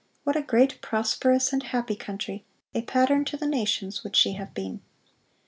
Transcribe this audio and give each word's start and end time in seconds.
What 0.23 0.35
a 0.35 0.41
great, 0.41 0.81
prosperous, 0.81 1.53
and 1.53 1.61
happy 1.61 1.95
country—a 1.95 2.81
pattern 2.81 3.23
to 3.25 3.37
the 3.37 3.45
nations—would 3.45 4.15
she 4.15 4.33
have 4.33 4.51
been! 4.55 4.81